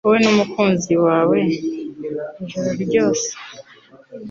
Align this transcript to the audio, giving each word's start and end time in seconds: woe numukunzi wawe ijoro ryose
woe 0.07 0.17
numukunzi 0.23 0.93
wawe 1.05 1.39
ijoro 2.43 2.69
ryose 2.83 3.29